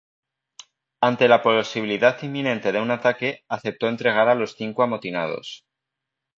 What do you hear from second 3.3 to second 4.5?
aceptó entregar a